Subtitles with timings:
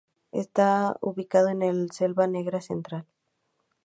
[0.31, 3.05] Está ubicado en la Selva Negra Central.